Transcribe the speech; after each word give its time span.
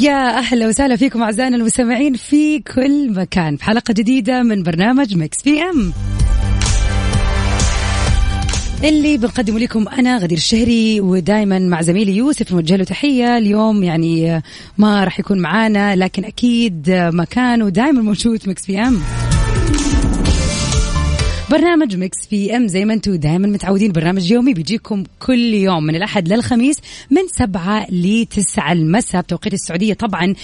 يا 0.00 0.38
أهلا 0.38 0.68
وسهلا 0.68 0.96
فيكم 0.96 1.22
أعزائنا 1.22 1.56
المستمعين 1.56 2.14
في 2.14 2.58
كل 2.58 3.10
مكان. 3.12 3.56
في 3.56 3.64
حلقة 3.64 3.92
جديدة 3.92 4.42
من 4.42 4.62
برنامج 4.62 5.16
Mix 5.16 5.42
PM 5.42 5.92
اللي 8.84 9.16
بنقدم 9.16 9.58
لكم 9.58 9.88
أنا 9.88 10.18
غدير 10.18 10.38
الشهري 10.38 11.00
ودائما 11.00 11.58
مع 11.58 11.82
زميلي 11.82 12.16
يوسف 12.16 12.52
نوجه 12.52 12.76
له 12.76 12.84
تحيه 12.84 13.38
اليوم 13.38 13.82
يعني 13.82 14.42
ما 14.78 15.04
راح 15.04 15.20
يكون 15.20 15.38
معانا 15.38 15.96
لكن 15.96 16.24
أكيد 16.24 16.90
مكانه 16.90 17.68
دائما 17.68 18.02
موجود 18.02 18.48
Mix 18.48 18.66
PM 18.66 19.00
برنامج 21.50 21.96
Mix 21.96 22.26
PM 22.30 22.68
زي 22.68 22.84
ما 22.84 22.94
أنتم 22.94 23.14
دائما 23.14 23.48
متعودين. 23.48 23.92
برنامج 23.92 24.30
يومي 24.30 24.54
بيجيكم 24.54 25.04
كل 25.18 25.54
يوم 25.54 25.82
من 25.82 25.94
الأحد 25.94 26.32
للخميس 26.32 26.76
من 27.10 27.22
سبعة 27.38 27.86
لتسعة 27.90 28.72
المساء 28.72 29.22
بتوقيت 29.22 29.54
السعودية. 29.54 29.94
طبعا 29.94 30.34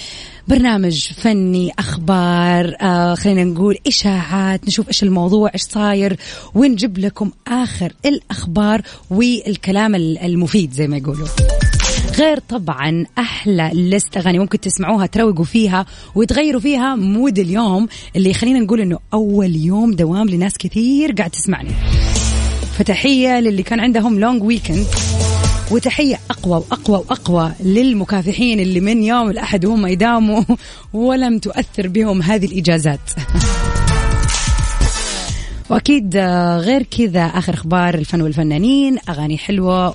برنامج 0.49 1.13
فني 1.13 1.73
أخبار 1.79 2.77
آه 2.81 3.15
خلينا 3.15 3.45
نقول 3.45 3.79
إشاعات 3.87 4.67
نشوف 4.67 4.89
إيش 4.89 5.03
الموضوع 5.03 5.51
إيش 5.55 5.63
صاير 5.63 6.17
ونجيب 6.55 6.99
لكم 6.99 7.31
آخر 7.49 7.93
الأخبار 8.05 8.83
والكلام 9.11 9.95
المفيد 9.95 10.73
زي 10.73 10.87
ما 10.87 10.97
يقولوا. 10.97 11.29
غير 12.19 12.39
طبعا 12.39 13.07
أحلى 13.19 13.71
لست 13.75 14.17
أغاني 14.17 14.39
ممكن 14.39 14.61
تسمعوها 14.61 15.07
تروقوا 15.07 15.45
فيها 15.45 15.87
وتغيروا 16.15 16.61
فيها 16.61 16.95
مود 16.95 17.39
اليوم 17.39 17.89
اللي 18.17 18.35
خلينا 18.35 18.61
نقول 18.61 18.81
إنه 18.81 18.99
أول 19.15 19.57
يوم 19.57 19.93
دوام 19.93 20.29
لناس 20.29 20.59
كثير 20.59 21.13
قاعد 21.13 21.31
تسمعني. 21.31 21.71
فتحية 22.79 23.41
للي 23.41 23.63
كان 23.63 23.81
عندهم 23.81 24.21
لونج 24.21 24.43
ويكند 24.43 24.87
وتحية 25.71 26.19
أقوى 26.31 26.57
وأقوى 26.57 26.97
وأقوى 26.97 27.53
للمكافحين 27.61 28.61
اللي 28.61 28.81
من 28.81 29.03
يوم 29.03 29.31
الأحد 29.31 29.65
وهم 29.65 29.87
يداوموا 29.87 30.43
ولم 30.93 31.39
تؤثر 31.39 31.89
بهم 31.89 32.23
هذه 32.23 32.47
الإجازات. 32.47 33.11
وأكيد 35.71 36.17
آه، 36.17 36.59
غير 36.59 36.83
كذا 36.83 37.25
آخر 37.25 37.55
أخبار 37.55 37.95
الفن 37.95 38.21
والفنانين 38.21 38.99
أغاني 39.09 39.39
حلوة 39.39 39.95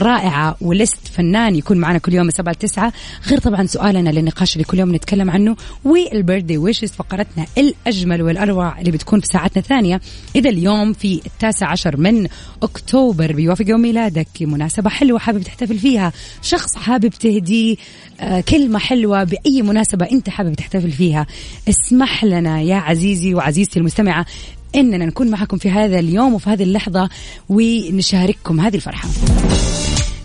ورائعه 0.00 0.56
ولست 0.60 1.08
فنان 1.12 1.56
يكون 1.56 1.76
معنا 1.76 1.98
كل 1.98 2.14
يوم 2.14 2.26
من 2.26 2.32
7 2.32 2.52
ل 2.52 2.54
9 2.54 2.92
غير 3.26 3.38
طبعا 3.38 3.66
سؤالنا 3.66 4.10
للنقاش 4.10 4.52
اللي 4.52 4.64
كل 4.64 4.78
يوم 4.78 4.94
نتكلم 4.94 5.30
عنه. 5.30 5.56
والبيرثدي 5.84 6.58
ويشز 6.58 6.90
فقرتنا 6.90 7.46
الأجمل 7.58 8.22
والأروع 8.22 8.78
اللي 8.78 8.90
بتكون 8.90 9.20
في 9.20 9.26
ساعتنا 9.26 9.62
الثانية. 9.62 10.00
إذا 10.36 10.50
اليوم 10.50 10.92
في 10.92 11.20
التاسع 11.26 11.66
عشر 11.66 11.96
من 11.96 12.26
أكتوبر 12.62 13.32
بيوافق 13.32 13.68
يوم 13.68 13.80
ميلادك. 13.80 14.28
مناسبة 14.40 14.90
حلوة 14.90 15.18
حابب 15.18 15.42
تحتفل 15.42 15.78
فيها. 15.78 16.12
شخص 16.42 16.76
حابب 16.76 17.10
تهديه 17.10 17.76
آه، 18.20 18.40
كلمة 18.40 18.78
حلوة 18.78 19.24
بأي 19.24 19.62
مناسبة 19.62 20.08
أنت 20.12 20.28
حابب 20.30 20.54
تحتفل 20.54 20.90
فيها. 20.90 21.26
اسمح 21.68 22.24
لنا 22.24 22.60
يا 22.60 22.76
عزيزي 22.76 23.34
وعزيزتي 23.34 23.78
المستمعة. 23.78 24.26
إننا 24.74 25.06
نكون 25.06 25.30
معكم 25.30 25.56
في 25.56 25.70
هذا 25.70 25.98
اليوم 25.98 26.34
وفي 26.34 26.50
هذه 26.50 26.62
اللحظة 26.62 27.08
ونشارككم 27.48 28.60
هذه 28.60 28.74
الفرحة. 28.74 29.08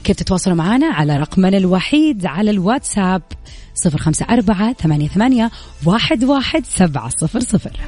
كيف 0.03 0.15
تتواصلوا 0.15 0.55
معنا؟ 0.55 0.87
على 0.87 1.17
رقمنا 1.17 1.57
الوحيد 1.57 2.25
على 2.25 2.51
الواتساب 2.51 3.21
صفر 3.75 3.97
خمسة 3.97 4.25
أربعة 4.29 4.73
ثمانية, 4.73 5.07
ثمانية 5.07 5.51
واحد, 5.85 6.23
واحد 6.23 6.63
سبعة 6.65 7.09
صفر 7.09 7.39
صفر. 7.39 7.79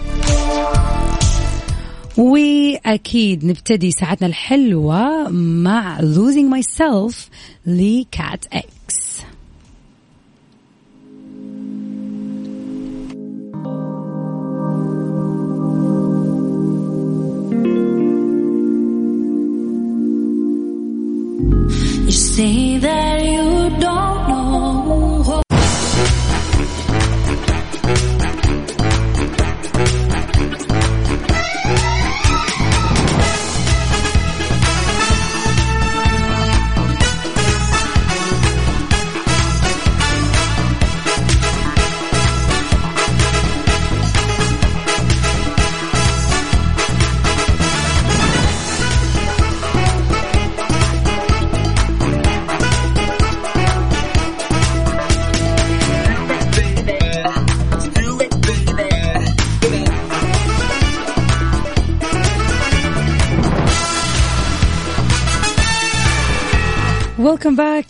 وأكيد 2.17 3.45
نبتدي 3.45 3.91
ساعتنا 3.91 4.27
الحلوة 4.27 5.29
مع 5.29 5.97
Losing 5.99 6.57
Myself 6.57 7.15
لكات 7.65 8.45
إكس. 8.53 9.21
You 22.07 22.13
say 22.13 22.77
that 22.77 23.21
you 23.21 23.69
don't 23.81 24.16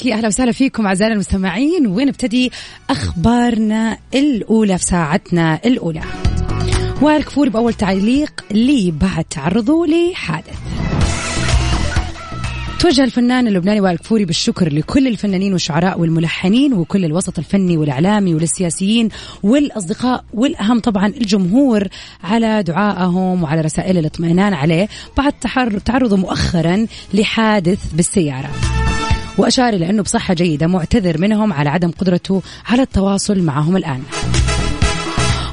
يا 0.07 0.15
أهلا 0.15 0.27
وسهلا 0.27 0.51
فيكم 0.51 0.87
اعزائنا 0.87 1.13
المستمعين 1.13 1.87
ونبتدي 1.87 2.51
أخبارنا 2.89 3.97
الأولى 4.13 4.77
في 4.77 4.83
ساعتنا 4.83 5.59
الأولى. 5.65 6.01
وائل 7.01 7.23
كفوري 7.23 7.49
بأول 7.49 7.73
تعليق 7.73 8.45
لي 8.51 8.91
بعد 8.91 9.23
تعرضه 9.23 9.85
لحادث. 9.87 10.57
توجه 12.79 13.03
الفنان 13.03 13.47
اللبناني 13.47 13.81
وائل 13.81 13.97
كفوري 13.97 14.25
بالشكر 14.25 14.73
لكل 14.73 15.07
الفنانين 15.07 15.53
والشعراء 15.53 15.99
والملحنين 15.99 16.73
وكل 16.73 17.05
الوسط 17.05 17.37
الفني 17.37 17.77
والإعلامي 17.77 18.35
وللسياسيين 18.35 19.09
والأصدقاء 19.43 20.23
والأهم 20.33 20.79
طبعا 20.79 21.07
الجمهور 21.07 21.87
على 22.23 22.63
دعائهم 22.63 23.43
وعلى 23.43 23.61
رسائل 23.61 23.97
الاطمئنان 23.97 24.53
عليه 24.53 24.87
بعد 25.17 25.33
تعرضه 25.85 26.17
مؤخرا 26.17 26.85
لحادث 27.13 27.93
بالسيارة. 27.93 28.49
وأشار 29.37 29.73
إلى 29.73 29.89
أنه 29.89 30.03
بصحة 30.03 30.33
جيدة 30.33 30.67
معتذر 30.67 31.21
منهم 31.21 31.53
على 31.53 31.69
عدم 31.69 31.91
قدرته 31.91 32.41
على 32.65 32.81
التواصل 32.81 33.39
معهم 33.39 33.77
الآن. 33.77 34.03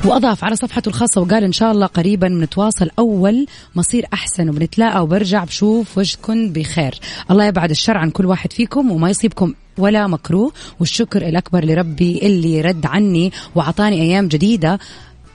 وأضاف 0.04 0.44
على 0.44 0.56
صفحته 0.56 0.88
الخاصة 0.88 1.20
وقال 1.20 1.44
إن 1.44 1.52
شاء 1.52 1.72
الله 1.72 1.86
قريبا 1.86 2.28
بنتواصل 2.28 2.90
أول 2.98 3.46
مصير 3.74 4.06
أحسن 4.12 4.48
وبنتلاقى 4.48 5.02
وبرجع 5.02 5.44
بشوف 5.44 5.98
وجهكم 5.98 6.52
بخير. 6.52 6.94
الله 7.30 7.44
يبعد 7.44 7.70
الشر 7.70 7.96
عن 7.96 8.10
كل 8.10 8.26
واحد 8.26 8.52
فيكم 8.52 8.90
وما 8.90 9.10
يصيبكم 9.10 9.54
ولا 9.78 10.06
مكروه. 10.06 10.52
والشكر 10.80 11.28
الأكبر 11.28 11.64
لربي 11.64 12.18
اللي 12.22 12.60
رد 12.60 12.86
عني 12.86 13.32
وعطاني 13.54 14.02
أيام 14.02 14.28
جديدة 14.28 14.78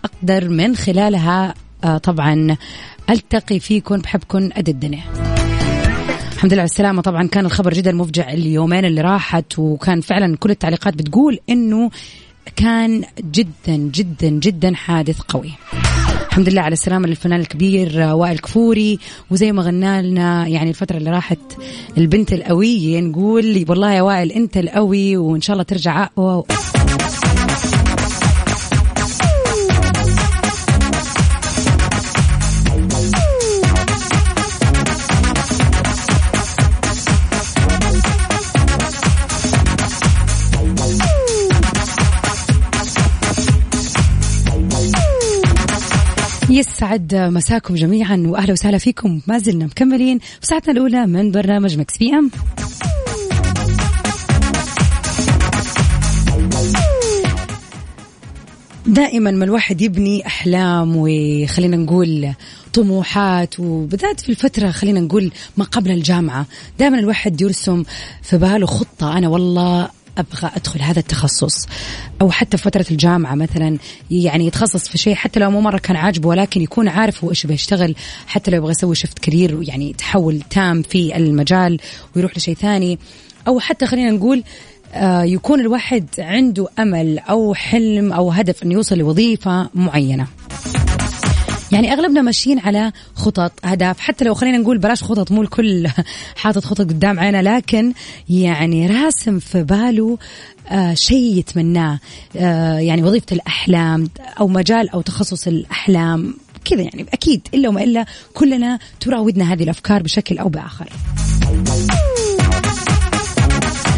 أقدر 0.06 0.50
من 0.50 0.76
خلالها 0.76 1.54
آه، 1.84 1.98
طبعا 1.98 2.58
ألتقي 3.10 3.60
فيكم 3.60 3.98
بحبكم 3.98 4.50
قد 4.50 4.70
الدنيا. 4.70 5.39
الحمد 6.40 6.54
لله 6.54 6.62
على 6.62 6.70
السلامة. 6.70 7.02
طبعا 7.02 7.28
كان 7.28 7.46
الخبر 7.46 7.74
جدا 7.74 7.92
مفجع 7.92 8.30
اليومين 8.30 8.86
اللي 8.86 9.02
راحت 9.02 9.60
وكان 9.60 10.02
فعلا 10.02 10.38
كل 10.38 10.52
التعليقات 10.52 10.94
بتقول 10.94 11.40
إنه 11.50 11.90
كان 12.56 13.04
جدا 13.32 13.76
جدا 13.76 14.30
جدا 14.30 14.76
حادث 14.76 15.20
قوي. 15.22 15.52
الحمد 16.28 16.50
لله 16.50 16.62
على 16.62 16.74
السلامة 16.74 17.08
للفنان 17.08 17.40
الكبير 17.40 18.00
وائل 18.00 18.40
كفوري. 18.40 19.00
وزي 19.32 19.52
ما 19.52 19.62
غنى 19.62 20.02
لنا 20.02 20.48
يعني 20.48 20.70
الفترة 20.70 20.98
اللي 20.98 21.10
راحت 21.10 21.40
البنت 21.98 22.34
القوية 22.34 23.02
نقول 23.02 23.66
والله 23.70 23.94
يا 23.94 24.02
وائل 24.02 24.32
أنت 24.32 24.58
القوي 24.58 25.18
وإن 25.18 25.42
شاء 25.42 25.54
الله 25.54 25.64
ترجع 25.64 26.04
أقوى. 26.04 26.44
يسعد 46.60 47.16
مساكم 47.16 47.76
جميعا 47.76 48.24
واهلا 48.28 48.52
وسهلا 48.52 48.78
فيكم. 48.78 49.22
ما 49.28 49.38
زلنا 49.38 49.66
مكملين 49.66 50.20
في 50.20 50.48
ساعتنا 50.48 50.74
الأولى 50.74 51.06
من 51.06 51.32
برنامج 51.32 51.78
مكس 51.78 51.98
بي 51.98 52.14
أم. 52.14 52.32
دائما 58.86 59.32
ما 59.32 59.46
الواحد 59.46 59.82
يبني 59.82 60.26
أحلام 60.28 60.94
وخلينا 60.96 61.78
نقول 61.78 62.34
طموحات 62.74 63.60
وبالذات 63.60 64.20
في 64.20 64.30
الفترة 64.30 64.72
خلينا 64.72 65.00
نقول 65.00 65.32
ما 65.58 65.66
قبل 65.66 65.92
الجامعة 65.92 66.46
دائما 66.80 67.00
الواحد 67.00 67.42
يرسم 67.42 67.84
في 68.22 68.38
باله 68.38 68.66
خطة. 68.66 69.18
أنا 69.18 69.28
والله 69.28 69.90
أبغى 70.20 70.52
أدخل 70.56 70.82
هذا 70.82 71.00
التخصص. 71.00 71.68
أو 72.22 72.32
حتى 72.32 72.58
في 72.58 72.64
فترة 72.64 72.86
الجامعة 72.92 73.36
مثلا 73.36 73.78
يعني 74.12 74.48
يتخصص 74.48 74.88
في 74.88 74.98
شيء 74.98 75.16
حتى 75.16 75.40
لو 75.40 75.52
مو 75.52 75.62
مرة 75.62 75.78
كان 75.78 75.96
عاجبه 75.96 76.30
ولكن 76.30 76.62
يكون 76.62 76.88
عارف 76.88 77.24
هو 77.24 77.30
إيش 77.30 77.46
بيشتغل 77.46 77.96
حتى 78.28 78.52
لو 78.52 78.58
يبغى 78.58 78.72
يسوي 78.72 78.96
شفت 78.96 79.20
كارير 79.20 79.60
يعني 79.62 79.94
تحول 79.94 80.42
تام 80.50 80.82
في 80.82 81.16
المجال 81.16 81.80
ويروح 82.16 82.38
لشيء 82.38 82.56
ثاني. 82.56 83.00
أو 83.48 83.60
حتى 83.60 83.86
خلينا 83.86 84.12
نقول 84.12 84.44
آه، 84.94 85.24
يكون 85.24 85.60
الواحد 85.60 86.08
عنده 86.20 86.68
أمل 86.80 87.20
أو 87.20 87.54
حلم 87.54 88.14
أو 88.14 88.32
هدف 88.32 88.64
إنه 88.64 88.74
يوصل 88.74 88.98
لوظيفة 88.98 89.70
معينة. 89.76 90.28
يعني 91.72 91.94
أغلبنا 91.94 92.22
ماشيين 92.22 92.60
على 92.60 92.92
خطط 93.16 93.66
أهداف. 93.66 94.00
حتى 94.00 94.26
لو 94.26 94.34
خلينا 94.34 94.58
نقول 94.58 94.78
بلاش 94.78 95.04
خطط 95.04 95.32
مو 95.32 95.42
الكل 95.42 95.88
حاطط 96.42 96.64
خطط 96.66 96.82
قدام 96.82 97.20
عينه 97.20 97.42
لكن 97.42 97.94
يعني 98.30 98.88
راسم 98.88 99.40
في 99.40 99.64
باله 99.64 100.18
آه 100.70 100.94
شيء 100.94 101.38
يتمناه. 101.38 102.00
آه 102.36 102.80
يعني 102.80 103.04
وظيفة 103.04 103.26
الأحلام 103.32 104.10
أو 104.40 104.48
مجال 104.48 104.90
أو 104.90 105.02
تخصص 105.02 105.48
الأحلام 105.48 106.34
كذا 106.66 106.82
يعني 106.82 107.06
أكيد. 107.14 107.48
إلا 107.54 107.70
وما 107.70 107.84
إلا 107.84 108.06
كلنا 108.34 108.80
تراودنا 109.00 109.54
هذه 109.54 109.64
الأفكار 109.64 110.04
بشكل 110.04 110.38
أو 110.38 110.50
بآخر. 110.50 110.90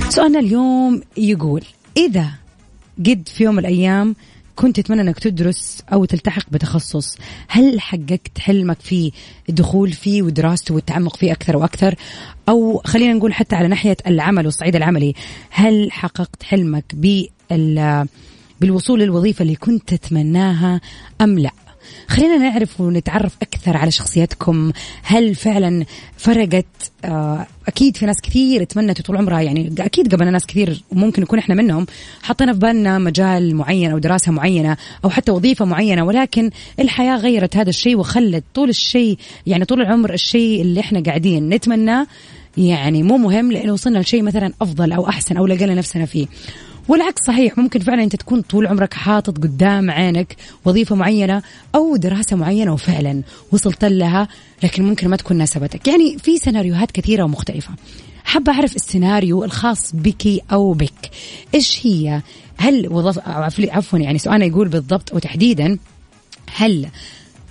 سؤالنا 0.10 0.40
اليوم 0.40 1.02
يقول 1.18 1.64
إذا 1.98 2.30
قد 3.00 3.30
في 3.36 3.44
يوم 3.44 3.56
من 3.56 3.60
الأيام 3.60 4.16
كنت 4.56 4.80
تتمنى 4.80 5.02
أنك 5.02 5.20
تدرس 5.20 5.84
أو 5.94 6.06
تلتحق 6.06 6.50
بتخصص. 6.52 7.18
هل 7.48 7.82
حققت 7.82 8.40
حلمك 8.40 8.80
في 8.80 9.12
الدخول 9.50 9.92
فيه 9.92 10.22
ودراسته 10.22 10.76
والتعمق 10.76 11.18
فيه 11.18 11.32
أكثر 11.32 11.58
وأكثر؟ 11.58 11.96
أو 12.50 12.82
خلينا 12.86 13.14
نقول 13.14 13.34
حتى 13.34 13.56
على 13.56 13.68
ناحية 13.68 13.98
العمل 14.08 14.46
والصعيد 14.46 14.76
العملي 14.76 15.14
هل 15.50 15.92
حققت 15.92 16.44
حلمك 16.44 16.86
بال 16.94 18.08
بالوصول 18.62 19.00
للوظيفة 19.00 19.44
اللي 19.44 19.56
كنت 19.56 19.94
تتمناها 19.94 20.82
أم 21.22 21.40
لا؟ 21.40 21.52
خلينا 22.08 22.38
نعرف 22.38 22.82
ونتعرف 22.82 23.36
أكثر 23.42 23.78
على 23.78 23.92
شخصيتكم 23.92 24.72
هل 25.04 25.36
فعلا 25.36 25.86
فرقت؟ 26.18 26.66
آه، 27.06 27.48
أكيد 27.68 27.98
في 27.98 28.06
ناس 28.06 28.22
كثير 28.24 28.64
تمنت 28.64 29.02
طول 29.02 29.18
عمرها 29.18 29.42
يعني 29.42 29.74
أكيد 29.80 30.16
قبلنا 30.16 30.32
ناس 30.32 30.46
كثير 30.46 30.84
وممكن 30.92 31.22
نكون 31.22 31.40
إحنا 31.40 31.56
منهم. 31.56 31.86
حطينا 32.22 32.54
في 32.54 32.60
بالنا 32.60 32.98
مجال 33.00 33.56
معين 33.56 33.92
أو 33.92 33.98
دراسة 33.98 34.32
معينة 34.32 34.78
أو 35.06 35.10
حتى 35.10 35.32
وظيفة 35.32 35.66
معينة 35.66 36.06
ولكن 36.06 36.50
الحياة 36.80 37.16
غيرت 37.18 37.58
هذا 37.58 37.70
الشيء 37.70 37.98
وخلت 37.98 38.44
طول 38.54 38.70
الشيء 38.70 39.18
يعني 39.48 39.66
طول 39.66 39.82
العمر 39.82 40.14
الشيء 40.14 40.62
اللي 40.62 40.80
إحنا 40.80 41.04
قاعدين 41.04 41.50
نتمناه 41.50 42.08
يعني 42.58 43.04
مو 43.04 43.18
مهم 43.18 43.52
لأنه 43.52 43.74
وصلنا 43.74 44.00
لشيء 44.00 44.24
مثلا 44.24 44.54
أفضل 44.62 44.92
أو 44.92 45.10
أحسن 45.10 45.38
أو 45.38 45.48
لقينا 45.48 45.76
نفسنا 45.76 46.06
فيه. 46.06 46.28
والعكس 46.88 47.22
صحيح 47.28 47.58
ممكن 47.58 47.80
فعلا 47.80 48.04
أنت 48.04 48.16
تكون 48.16 48.42
طول 48.42 48.68
عمرك 48.68 48.94
حاطط 48.94 49.38
قدام 49.38 49.92
عينك 49.92 50.36
وظيفة 50.66 50.96
معينة 50.96 51.42
أو 51.76 51.96
دراسة 51.96 52.36
معينة 52.36 52.74
وفعلا 52.74 53.22
وصلت 53.52 53.86
لها 53.86 54.28
لكن 54.64 54.84
ممكن 54.84 55.08
ما 55.08 55.16
تكون 55.16 55.38
ناسبتك. 55.38 55.88
يعني 55.88 56.18
في 56.18 56.38
سيناريوهات 56.38 56.92
كثيرة 56.92 57.24
ومختلفة. 57.24 57.74
حابة 58.24 58.52
أعرف 58.52 58.76
السيناريو 58.76 59.44
الخاص 59.44 59.96
بك 59.96 60.44
أو 60.52 60.74
بك. 60.74 61.10
إيش 61.56 61.86
هي؟ 61.86 62.22
هل 62.58 62.88
وظف 62.88 63.20
عفوا 63.60 64.00
يعني 64.00 64.18
سؤالنا 64.18 64.46
يقول 64.46 64.68
بالضبط 64.68 65.14
وتحديدا 65.14 65.78
هل 66.56 66.88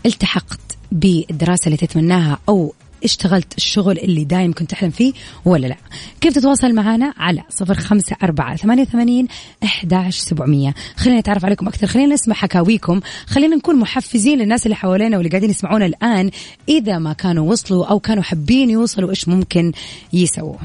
التحقت 0.07 0.61
بالدراسة 0.93 1.67
اللي 1.67 1.77
تتمناها 1.77 2.39
أو 2.49 2.75
اشتغلت 3.05 3.57
الشغل 3.57 3.99
اللي 3.99 4.25
دايم 4.25 4.53
كنت 4.53 4.71
تحلم 4.71 4.91
فيه 4.91 5.13
ولا 5.45 5.67
لا. 5.67 5.77
كيف 6.21 6.35
تتواصل 6.35 6.75
معنا 6.75 7.15
على 7.17 7.43
صفر 7.51 7.75
خمسة 7.75 8.17
أربعة 8.23 8.57
ثمانية 8.57 8.83
وثمانين 8.83 9.29
أحداش 9.65 10.19
سبعمية. 10.19 10.75
خلينا 10.97 11.21
نتعرف 11.21 11.45
عليكم 11.45 11.69
أكثر 11.69 11.87
خلينا 11.87 12.15
نسمع 12.15 12.35
حكاويكم 12.35 13.01
خلينا 13.27 13.57
نكون 13.57 13.77
محفزين 13.77 14.39
للناس 14.39 14.67
اللي 14.67 14.77
حوالينا 14.77 15.17
واللي 15.17 15.31
قاعدين 15.31 15.51
يسمعونا 15.51 15.87
الآن 15.87 16.31
إذا 16.69 16.99
ما 16.99 17.13
كانوا 17.13 17.51
وصلوا 17.51 17.87
أو 17.87 18.01
كانوا 18.01 18.23
حابين 18.23 18.71
يوصلوا 18.71 19.11
إيش 19.11 19.29
ممكن 19.29 19.73
يسووا؟ 20.13 20.57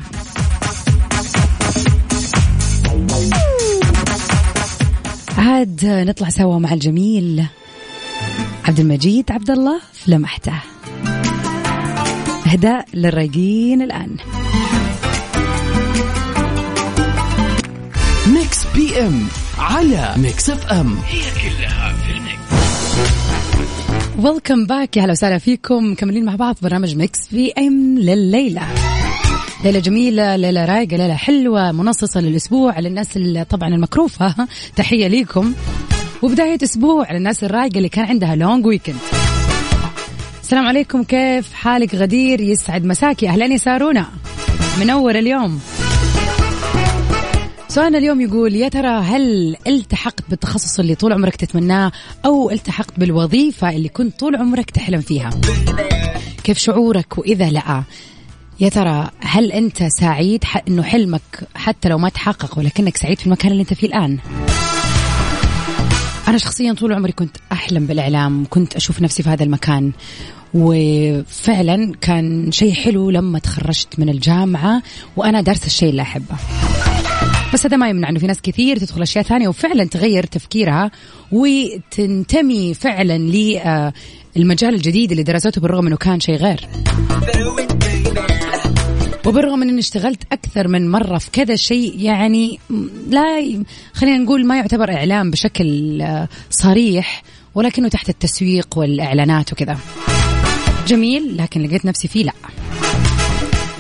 عاد 5.38 5.86
نطلع 5.86 6.30
سوا 6.30 6.60
مع 6.60 6.74
الجميل 6.74 7.46
عبد 8.66 8.80
المجيد 8.80 9.32
عبد 9.32 9.52
الله 9.52 9.82
في 9.94 10.12
لمحته 10.12 10.75
إهداء 12.46 12.86
للرايقين 12.94 13.82
الآن. 13.82 14.16
Mix 18.28 18.68
PM 18.76 19.28
على 19.58 20.14
Mix 20.18 20.50
FM 20.50 20.98
هي 21.08 21.22
كلها 21.22 21.94
في 21.94 22.12
ال 22.12 22.18
mix 22.18 22.36
welcome 24.20 24.66
back 24.66 24.98
يا 24.98 25.04
هلا 25.04 25.12
وسهلا 25.12 25.38
فيكم. 25.38 25.92
مكملين 25.92 26.26
مع 26.26 26.36
بعض 26.36 26.56
برنامج 26.62 26.96
Mix 26.96 27.20
PM 27.32 27.98
لليلة. 28.00 28.62
ليلة 29.64 29.80
جميلة 29.80 30.36
ليلة 30.36 30.66
رايقة 30.66 30.98
ليلة 30.98 31.16
حلوة 31.16 31.72
منصصة 31.72 32.22
للأسبوع 32.22 32.80
للناس 32.80 33.18
اللي 33.18 33.44
طبعا 33.46 33.70
المكروفة. 33.70 34.36
تحية 34.76 35.08
ليكم. 35.08 35.54
وبداية 36.22 36.58
أسبوع 36.64 37.12
للناس 37.12 37.44
الرايقة 37.44 37.78
اللي 37.78 37.90
كان 37.90 38.06
عندها 38.06 38.36
لونج 38.36 38.66
ويكند 38.66 38.96
السلام 40.46 40.68
عليكم. 40.68 41.04
كيف 41.04 41.54
حالك؟ 41.54 41.96
غدير 41.96 42.42
يسعد 42.42 42.86
مساكي. 42.86 43.30
أهلا 43.30 43.46
يا 43.46 43.58
سارونا. 43.58 44.10
منور 44.80 45.16
اليوم. 45.16 45.60
سؤالنا 47.68 47.98
اليوم 47.98 48.22
يقول 48.22 48.56
يا 48.56 48.70
ترى 48.70 48.88
هل 48.88 49.56
التحقت 49.68 50.24
بالتخصص 50.30 50.80
اللي 50.80 50.96
طول 50.96 51.14
عمرك 51.14 51.36
تتمناه 51.36 51.92
أو 52.26 52.52
التحقت 52.52 53.00
بالوظيفة 53.00 53.70
اللي 53.70 53.90
كنت 53.90 54.20
طول 54.20 54.36
عمرك 54.36 54.72
تحلم 54.72 55.02
فيها؟ 55.02 55.30
كيف 56.44 56.58
شعورك 56.58 57.18
وإذا 57.18 57.50
لا؟ 57.50 57.84
يا 58.60 58.70
ترى 58.70 59.10
هل 59.20 59.52
أنت 59.52 59.84
سعيد 59.84 60.44
إنه 60.68 60.84
حلمك 60.84 61.48
حتى 61.56 61.90
لو 61.90 61.98
ما 61.98 62.10
تحقق 62.10 62.58
ولكنك 62.60 62.98
سعيد 62.98 63.20
في 63.20 63.26
المكان 63.26 63.52
اللي 63.52 63.62
أنت 63.62 63.74
فيه 63.74 63.88
الآن؟ 63.88 64.20
أنا 66.28 66.38
شخصيا 66.38 66.74
طول 66.74 66.94
عمري 66.94 67.12
كنت 67.12 67.38
أحلم 67.52 67.86
بالإعلام 67.86 68.46
كنت 68.50 68.76
أشوف 68.76 69.02
نفسي 69.02 69.24
في 69.24 69.30
هذا 69.30 69.44
المكان. 69.44 69.92
وفعلا 70.54 71.92
كان 72.02 72.52
شيء 72.52 72.74
حلو 72.74 73.10
لما 73.10 73.40
تخرجت 73.40 74.00
من 74.00 74.10
الجامعة 74.10 74.82
وأنا 75.18 75.42
دارسة 75.42 75.66
الشيء 75.66 75.90
اللي 75.90 76.02
أحبه. 76.02 76.36
بس 77.54 77.66
هذا 77.66 77.78
ما 77.78 77.90
يمنع 77.90 78.10
إنه 78.10 78.20
في 78.20 78.28
ناس 78.28 78.42
كثير 78.42 78.78
تدخل 78.78 79.02
أشياء 79.02 79.24
ثانية 79.24 79.48
وفعلا 79.48 79.84
تغير 79.84 80.26
تفكيرها 80.26 80.92
وتنتمي 81.32 82.74
فعلا 82.74 83.18
للمجال 84.36 84.76
الجديد 84.76 85.12
اللي 85.12 85.24
درسته 85.24 85.62
بالرغم 85.62 85.88
إنه 85.88 85.98
كان 85.98 86.20
شيء 86.20 86.36
غير. 86.36 86.68
وبالرغم 89.26 89.60
من 89.60 89.70
إني 89.70 89.80
اشتغلت 89.80 90.24
أكثر 90.32 90.68
من 90.68 90.92
مرة 90.92 91.18
في 91.18 91.32
كذا 91.32 91.56
شيء 91.56 92.00
يعني 92.00 92.60
لا 93.10 93.64
خلينا 93.94 94.18
نقول 94.18 94.46
ما 94.46 94.58
يعتبر 94.58 94.94
إعلام 94.94 95.32
بشكل 95.32 96.02
آه، 96.02 96.28
صريح 96.50 97.24
ولكنه 97.56 97.88
تحت 97.88 98.10
التسويق 98.10 98.78
والإعلانات 98.78 99.54
وكذا. 99.54 99.78
جميل 100.88 101.38
لكن 101.38 101.62
لقيت 101.62 101.86
نفسي 101.86 102.08
فيه 102.08 102.24
لا. 102.24 102.34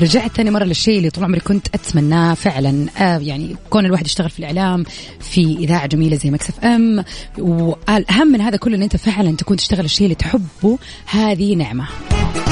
رجعت 0.01 0.31
ثاني 0.31 0.51
مرة 0.51 0.63
للشيء 0.63 0.97
اللي 0.97 1.09
طول 1.09 1.23
عمري 1.23 1.39
كنت 1.39 1.67
أتمناه 1.73 2.33
فعلا. 2.33 2.87
آه 2.97 3.17
يعني 3.17 3.55
كون 3.69 3.85
الواحد 3.85 4.05
يشتغل 4.05 4.29
في 4.29 4.39
الإعلام 4.39 4.85
في 5.19 5.57
إذاعة 5.59 5.85
جميلة 5.85 6.15
زي 6.17 6.31
مكسف 6.31 6.65
أم 6.65 7.03
والأهم 7.37 8.27
من 8.27 8.41
هذا 8.41 8.57
كله 8.57 8.75
أن 8.75 8.83
أنت 8.83 8.95
فعلا 8.95 9.35
تكون 9.35 9.57
تشتغل 9.57 9.85
الشيء 9.85 10.05
اللي 10.05 10.15
تحبه 10.15 10.77
هذه 11.05 11.55
نعمة. 11.55 11.87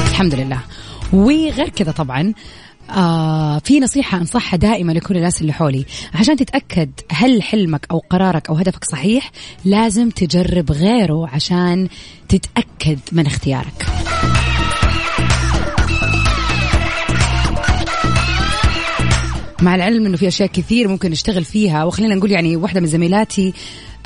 الحمد 0.10 0.36
لله. 0.36 0.60
وغير 1.14 1.70
كذا 1.70 1.92
طبعا 1.92 2.34
آه 2.96 3.60
في 3.60 3.80
نصيحة 3.80 4.18
أنصحها 4.18 4.58
دائما 4.58 4.92
لكل 4.92 5.18
الناس 5.18 5.42
اللي 5.42 5.54
حولي. 5.54 5.86
عشان 6.14 6.36
تتأكد 6.36 6.90
هل 7.12 7.44
حلمك 7.44 7.86
أو 7.92 7.98
قرارك 8.10 8.50
أو 8.50 8.56
هدفك 8.56 8.84
صحيح 8.86 9.32
لازم 9.66 10.10
تجرب 10.10 10.72
غيره 10.72 11.28
عشان 11.28 11.88
تتأكد 12.30 13.00
من 13.12 13.26
اختيارك. 13.26 13.86
مع 19.62 19.76
العلم 19.76 20.06
إنه 20.06 20.18
في 20.18 20.28
أشياء 20.28 20.50
كثير 20.50 20.88
ممكن 20.88 21.12
نشتغل 21.12 21.44
فيها 21.44 21.84
وخلينا 21.84 22.16
نقول 22.16 22.32
يعني 22.32 22.56
واحدة 22.56 22.80
من 22.82 22.88
زميلاتي 22.88 23.54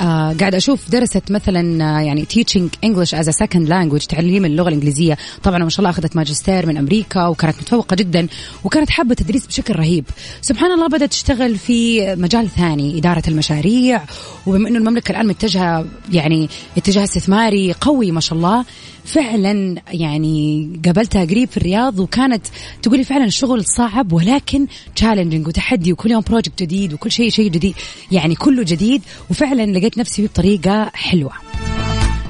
آه 0.02 0.34
قاعدة 0.34 0.58
أشوف 0.58 0.92
درست 0.92 1.32
مثلا 1.32 1.84
آه 1.98 2.02
يعني 2.02 2.26
teaching 2.26 2.88
English 2.90 3.14
as 3.14 3.28
a 3.28 3.46
second 3.46 3.68
language 3.70 4.08
تعليم 4.08 4.46
اللغة 4.46 4.68
الإنجليزية. 4.68 5.18
طبعا 5.44 5.58
ما 5.58 5.70
شاء 5.70 5.80
الله 5.80 5.90
أخذت 5.90 6.16
ماجستير 6.16 6.66
من 6.66 6.78
أمريكا 6.78 7.28
وكانت 7.28 7.58
متفوقة 7.58 7.96
جدا 7.96 8.28
وكانت 8.64 8.90
حابة 8.90 9.16
تدريس 9.16 9.48
بشكل 9.48 9.76
رهيب. 9.76 10.06
سبحان 10.42 10.72
الله 10.72 10.88
بدأت 10.88 11.10
تشتغل 11.10 11.58
في 11.58 12.16
مجال 12.16 12.50
ثاني 12.50 12.98
إدارة 12.98 13.24
المشاريع. 13.28 14.02
وبما 14.46 14.70
أنه 14.70 14.78
المملكة 14.78 15.12
الآن 15.12 15.28
متجهة 15.28 15.86
يعني 16.12 16.50
اتجاه 16.78 17.04
استثماري 17.04 17.74
قوي 17.82 18.12
ما 18.12 18.20
شاء 18.20 18.38
الله 18.38 18.66
فعلا 19.06 19.76
يعني 19.92 20.70
قابلتها 20.86 21.26
قريب 21.26 21.50
في 21.50 21.58
الرياض 21.58 22.00
وكانت 22.00 22.46
تقولي 22.82 23.04
فعلا 23.04 23.26
الشغل 23.26 23.66
صعب 23.66 24.14
ولكن 24.14 24.68
challenging 24.96 25.48
وتحدي 25.48 25.94
وكل 25.94 26.12
يوم 26.12 26.22
project 26.22 26.64
جديد 26.64 26.94
وكل 26.94 27.12
شيء 27.12 27.30
شيء 27.30 27.50
جديد 27.50 27.76
يعني 28.12 28.36
كله 28.36 28.64
جديد. 28.64 29.02
وفعلا 29.30 29.66
لقيت 29.66 29.87
نفسي 29.98 30.16
فيه 30.16 30.28
بطريقة 30.28 30.92
حلوة. 30.94 31.32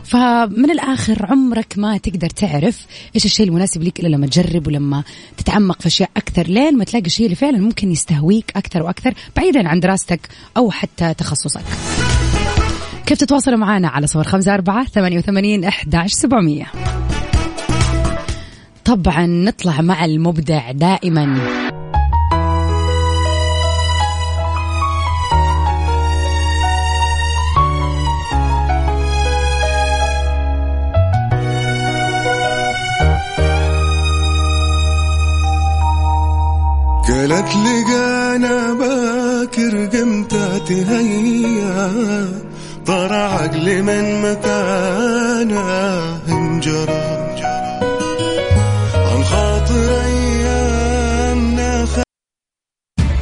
فمن 0.03 0.71
الآخر 0.71 1.25
عمرك 1.25 1.73
ما 1.77 1.97
تقدر 1.97 2.29
تعرف 2.29 2.85
إيش 3.15 3.25
الشيء 3.25 3.47
المناسب 3.47 3.83
لك 3.83 3.99
إلا 3.99 4.07
لما 4.07 4.27
تجرب 4.27 4.67
ولما 4.67 5.03
تتعمق 5.37 5.81
في 5.81 5.87
أشياء 5.87 6.09
أكثر. 6.17 6.47
لين 6.47 6.77
ما 6.77 6.83
تلاقي 6.83 7.05
الشيء 7.05 7.25
اللي 7.25 7.35
فعلا 7.35 7.57
ممكن 7.57 7.91
يستهويك 7.91 8.51
أكثر 8.55 8.83
وأكثر 8.83 9.13
بعيدا 9.35 9.69
عن 9.69 9.79
دراستك 9.79 10.19
أو 10.57 10.71
حتى 10.71 11.13
تخصصك. 11.13 11.61
كيف 13.05 13.17
تتواصلوا 13.17 13.57
معنا 13.57 13.87
على 13.87 14.07
صفر 14.07 14.23
خمسة 14.23 14.53
أربعة 14.53 14.85
ثمانية 14.85 15.17
وثمانين 15.17 15.63
أحداش 15.63 16.11
سبعمية؟ 16.11 16.65
طبعا 18.85 19.25
نطلع 19.25 19.81
مع 19.81 20.05
المبدع 20.05 20.71
دائما. 20.71 21.66
قالت 37.07 37.55
لقانا 37.55 38.73
باكر 38.73 39.85
قمت 39.85 40.31
تهيا 40.67 41.91
طار 42.85 43.13
عقلي 43.13 43.81
من 43.81 44.21
مكانه 44.21 45.67
انجرى 46.29 47.35
عن 48.93 49.23
خاطر 49.23 50.01
ايامنا 50.05 51.87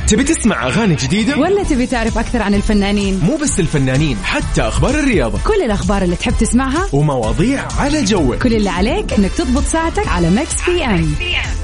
تبي 0.08 0.24
تسمع 0.24 0.68
أغاني 0.68 0.96
جديدة؟ 0.96 1.38
ولا 1.38 1.64
تبي 1.64 1.86
تعرف 1.86 2.18
أكثر 2.18 2.42
عن 2.42 2.54
الفنانين؟ 2.54 3.20
مو 3.24 3.38
بس 3.38 3.60
الفنانين 3.60 4.18
حتى 4.24 4.62
أخبار 4.62 4.96
الرياضة. 4.96 5.40
كل 5.48 5.62
الأخبار 5.66 6.02
اللي 6.02 6.16
تحب 6.16 6.34
تسمعها 6.40 6.88
ومواضيع 6.94 7.68
على 7.80 8.04
جوك. 8.04 8.44
كل 8.44 8.56
اللي 8.56 8.70
عليك 8.70 9.14
إنك 9.14 9.32
تضبط 9.32 9.64
ساعتك 9.64 10.08
على 10.08 10.30
Mix 10.30 10.70
PM 10.70 11.16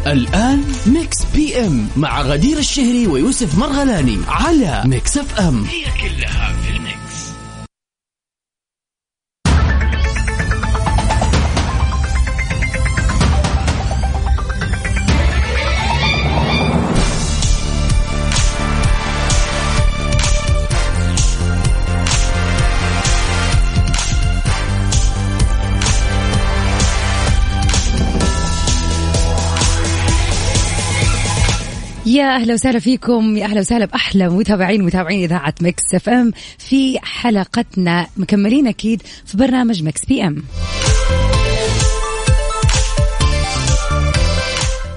الآن 0.08 0.64
Mix 0.86 1.18
PM 1.36 1.88
مع 1.98 2.22
غدير 2.22 2.58
الشهري 2.58 3.08
ويوسف 3.08 3.58
مرغلاني 3.58 4.18
على 4.28 4.82
Mix 4.86 5.18
FM. 5.18 5.66
يا 32.22 32.36
أهلا 32.36 32.54
وسهلا 32.54 32.80
فيكم 32.80 33.38
يا 33.38 33.46
أهلا 33.46 33.60
وسهلا 33.60 33.86
بأحلى 33.86 34.30
متابعين 34.30 34.84
متابعين 34.84 35.24
إذاعة 35.24 35.54
Mix 35.62 35.84
FM 35.96 36.32
في 36.58 37.00
حلقتنا. 37.00 38.08
مكملين 38.18 38.68
أكيد 38.68 39.02
في 39.26 39.38
برنامج 39.38 39.84
Mix 39.84 40.06
PM. 40.06 40.44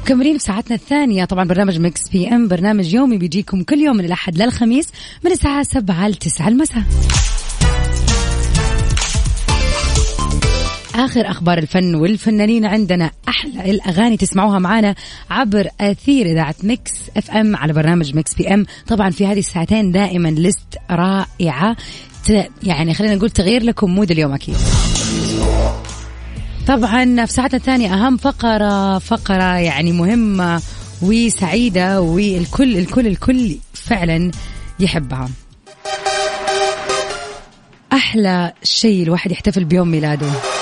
مكملين 0.03 0.39
في 0.39 0.45
ساعتنا 0.45 0.77
الثانية 0.77 1.25
طبعا 1.25 1.45
برنامج 1.45 1.79
Mix 1.81 2.09
PM 2.09 2.49
برنامج 2.49 2.95
يومي 2.95 3.19
بيجيكم 3.19 3.63
كل 3.63 3.79
يوم 3.79 3.97
من 3.97 4.05
الأحد 4.05 4.39
للخميس 4.43 4.89
من 5.25 5.33
الساعة 5.33 5.63
7 5.63 6.09
ل 6.09 6.15
9 6.15 6.49
المساء. 6.49 6.83
آخر 10.95 11.31
أخبار 11.31 11.59
الفن 11.59 11.95
والفنانين 11.95 12.65
عندنا. 12.65 13.11
أحلى 13.29 13.71
الأغاني 13.71 14.17
تسمعوها 14.17 14.59
معنا 14.59 14.95
عبر 15.31 15.69
أثير 15.81 16.27
إذاعة 16.27 16.55
Mix 16.63 16.93
FM 17.17 17.57
على 17.57 17.73
برنامج 17.73 18.15
Mix 18.15 18.35
PM. 18.35 18.67
طبعا 18.87 19.11
في 19.11 19.27
هذه 19.27 19.39
الساعتين 19.39 19.93
دائما 19.93 20.29
لست 20.29 20.79
رائعة. 20.91 21.77
يعني 22.63 22.95
خلينا 22.95 23.15
نقول 23.15 23.31
تغيير 23.31 23.63
لكم 23.63 23.91
mood 23.91 24.11
اليوم 24.11 24.33
أكيد. 24.33 24.57
طبعا 26.67 27.25
في 27.27 27.33
ساعتنا 27.33 27.59
الثانية 27.59 27.95
أهم 27.95 28.17
فقرة 28.17 28.99
فقرة 28.99 29.59
يعني 29.59 29.93
مهمة 29.93 30.63
وسعيدة 31.03 32.01
والكل 32.01 32.77
الكل 32.77 33.07
الكل 33.07 33.57
فعلا 33.73 34.31
يحبها. 34.81 35.29
أحلى 37.93 38.53
شيء 38.63 39.03
الواحد 39.03 39.33
يحتفل 39.33 39.65
بيوم 39.65 39.89
ميلاده. 39.89 40.54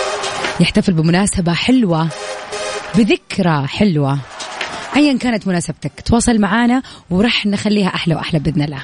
يحتفل 0.61 0.93
بمناسبة 0.93 1.53
حلوة 1.53 2.09
بذكرى 2.95 3.67
حلوة. 3.67 4.19
أيا 4.97 5.19
كانت 5.19 5.49
مناسبتك 5.49 5.93
تواصل 6.05 6.39
معنا 6.41 6.83
ورح 7.11 7.47
نخليها 7.47 7.89
أحلى 7.89 8.15
وأحلى 8.15 8.41
بإذن 8.41 8.63
الله. 8.63 8.83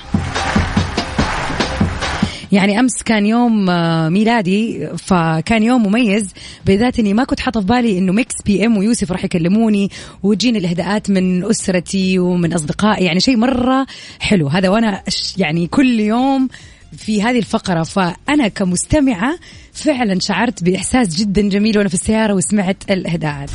يعني 2.52 2.80
أمس 2.80 3.02
كان 3.02 3.26
يوم 3.26 3.70
آه، 3.70 4.08
ميلادي 4.08 4.88
فكان 4.96 5.62
يوم 5.62 5.86
مميز. 5.86 6.32
بالذات 6.66 6.98
إني 6.98 7.14
ما 7.14 7.24
كنت 7.24 7.40
حاطة 7.40 7.60
في 7.60 7.66
بالي 7.66 7.98
إنه 7.98 8.12
Mix 8.12 8.34
PM 8.46 8.76
ويوسف 8.76 9.12
راح 9.12 9.24
يكلموني 9.24 9.90
وتجيني 10.22 10.58
الإهداءات 10.58 11.10
من 11.10 11.44
أسرتي 11.44 12.18
ومن 12.18 12.52
أصدقائي 12.52 13.04
يعني 13.04 13.20
شيء 13.20 13.36
مرة 13.36 13.86
حلو. 14.20 14.48
هذا 14.48 14.68
وأنا 14.68 15.02
يعني 15.36 15.66
كل 15.66 16.00
يوم 16.00 16.48
في 16.96 17.22
هذه 17.22 17.38
الفقرة 17.38 17.82
فأنا 17.82 18.48
كمستمعة 18.48 19.38
فعلا 19.72 20.20
شعرت 20.20 20.64
بإحساس 20.64 21.16
جدا 21.16 21.48
جميل 21.48 21.78
وأنا 21.78 21.88
في 21.88 21.94
السيارة 21.94 22.34
وسمعت 22.34 22.90
الإهداءات. 22.90 23.50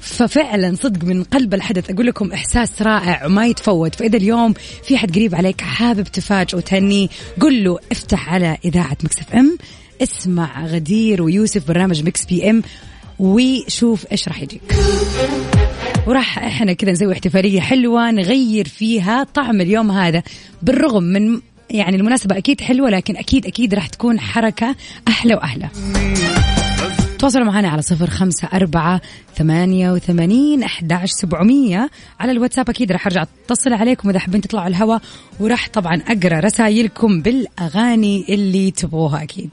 ففعلا 0.00 0.74
صدق 0.74 1.04
من 1.04 1.24
قلب 1.24 1.54
الحدث 1.54 1.90
أقول 1.90 2.06
لكم 2.06 2.32
إحساس 2.32 2.82
رائع 2.82 3.26
وما 3.26 3.46
يتفوت. 3.46 3.94
فإذا 3.94 4.16
اليوم 4.16 4.54
في 4.84 4.98
حد 4.98 5.14
قريب 5.14 5.34
عليك 5.34 5.60
حابب 5.60 6.04
تفاجئه 6.04 6.58
وتهنيه 6.58 7.08
قل 7.40 7.64
له 7.64 7.78
افتح 7.92 8.32
على 8.32 8.58
إذاعة 8.64 8.96
Mix 9.04 9.18
FM 9.18 9.58
اسمع 10.02 10.66
غدير 10.66 11.22
ويوسف 11.22 11.68
برنامج 11.68 12.02
Mix 12.02 12.24
PM 12.24 12.62
وشوف 13.18 14.06
إيش 14.12 14.28
راح 14.28 14.42
يجيك. 14.42 14.62
وراح 16.06 16.38
إحنا 16.38 16.72
كذا 16.72 16.92
نسوي 16.92 17.12
احتفالية 17.12 17.60
حلوة 17.60 18.10
نغير 18.10 18.68
فيها 18.68 19.24
طعم 19.34 19.60
اليوم 19.60 19.90
هذا 19.90 20.22
بالرغم 20.62 21.02
من 21.02 21.40
يعني 21.70 21.96
المناسبة 21.96 22.38
أكيد 22.38 22.60
حلوة 22.60 22.90
لكن 22.90 23.16
أكيد 23.16 23.46
أكيد 23.46 23.74
راح 23.74 23.86
تكون 23.86 24.20
حركة 24.20 24.76
أحلى 25.08 25.34
وأحلى. 25.34 25.68
تواصلوا 27.18 27.44
معنا 27.44 27.68
على 27.68 27.82
صفر 27.82 28.10
خمسة 28.10 28.48
أربعة 28.54 29.00
ثمانية 29.36 29.92
وثمانين 29.92 30.62
أحداش 30.62 31.10
سبعمية. 31.10 31.90
على 32.20 32.32
الواتساب 32.32 32.70
أكيد 32.70 32.92
راح 32.92 33.06
أرجع 33.06 33.24
أتصل 33.44 33.72
عليكم 33.72 34.10
إذا 34.10 34.18
حابين 34.18 34.40
تطلعوا 34.40 34.68
الهوا 34.68 34.98
وراح 35.40 35.68
طبعا 35.68 36.02
أقرأ 36.08 36.40
رسائلكم 36.40 37.22
بالأغاني 37.22 38.24
اللي 38.28 38.70
تبغوها 38.70 39.22
أكيد. 39.22 39.50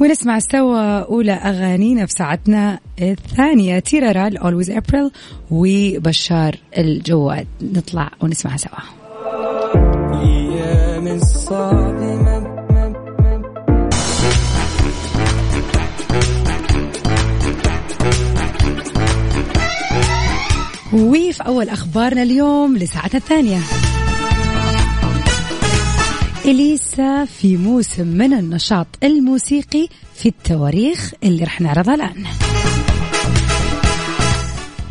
ونسمع 0.00 0.38
سوا 0.38 0.98
أولى 0.98 1.32
أغانينا 1.32 2.06
في 2.06 2.12
ساعتنا 2.12 2.78
الثانية 3.02 3.78
تيرارال 3.78 4.38
Always 4.38 4.68
April 4.70 5.10
وبشار 5.50 6.56
الجواد. 6.78 7.46
نطلع 7.62 8.10
ونسمعها 8.20 8.56
سوا. 8.56 9.04
وفي 20.92 21.42
أول 21.46 21.68
أخبارنا 21.68 22.22
اليوم 22.22 22.76
لساعتنا 22.76 23.20
الثانية. 23.20 23.58
إليسا 26.46 27.24
في 27.24 27.56
موسم 27.56 28.06
من 28.06 28.32
النشاط 28.32 28.86
الموسيقي 29.04 29.88
في 30.14 30.28
التواريخ 30.28 31.12
اللي 31.24 31.44
رح 31.44 31.60
نعرضها 31.60 31.94
الآن. 31.94 32.24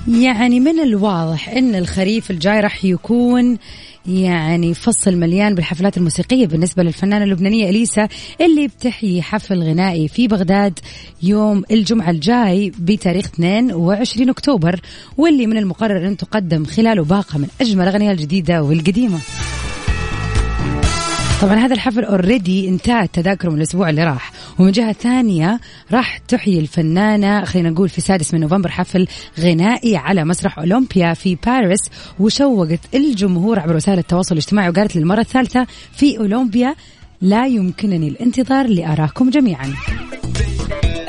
يعني 0.07 0.59
من 0.59 0.79
الواضح 0.79 1.49
أن 1.49 1.75
الخريف 1.75 2.31
الجاي 2.31 2.59
رح 2.59 2.85
يكون 2.85 3.57
يعني 4.05 4.73
فصل 4.73 5.15
مليان 5.15 5.55
بالحفلات 5.55 5.97
الموسيقية 5.97 6.47
بالنسبة 6.47 6.83
للفنانة 6.83 7.23
اللبنانية 7.23 7.69
إليسا 7.69 8.07
اللي 8.41 8.67
بتحيي 8.67 9.21
حفل 9.21 9.63
غنائي 9.63 10.07
في 10.07 10.27
بغداد 10.27 10.79
يوم 11.23 11.63
الجمعة 11.71 12.09
الجاي 12.09 12.71
بتاريخ 12.79 13.25
22 13.25 14.29
أكتوبر 14.29 14.79
واللي 15.17 15.47
من 15.47 15.57
المقرر 15.57 16.07
أن 16.07 16.17
تقدم 16.17 16.65
خلاله 16.65 17.03
باقة 17.03 17.37
من 17.39 17.47
أجمل 17.61 17.87
أغنية 17.87 18.11
الجديدة 18.11 18.63
والقديمة. 18.63 19.19
طبعا 21.43 21.55
هذا 21.55 21.73
الحفل 21.73 22.03
اوريدي 22.03 22.69
انتهت 22.69 23.09
تذاكره 23.13 23.49
من 23.49 23.57
الأسبوع 23.57 23.89
اللي 23.89 24.03
راح. 24.03 24.31
ومن 24.59 24.71
جهة 24.71 24.93
ثانية 24.93 25.59
راح 25.91 26.17
تحيي 26.17 26.59
الفنانة 26.59 27.45
خلينا 27.45 27.69
نقول 27.69 27.89
في 27.89 28.01
سادس 28.01 28.33
من 28.33 28.39
نوفمبر 28.39 28.69
حفل 28.69 29.07
غنائي 29.39 29.97
على 29.97 30.25
مسرح 30.25 30.59
أولمبيا 30.59 31.13
في 31.13 31.37
باريس 31.45 31.79
وشوقت 32.19 32.79
الجمهور 32.93 33.59
عبر 33.59 33.75
وسائل 33.75 33.99
التواصل 33.99 34.35
الاجتماعي 34.35 34.69
وقالت 34.69 34.95
للمرة 34.95 35.19
الثالثة 35.19 35.67
في 35.91 36.17
أولمبيا 36.17 36.75
لا 37.21 37.47
يمكنني 37.47 38.07
الانتظار 38.07 38.67
لأراكم 38.67 39.29
جميعا. 39.29 39.73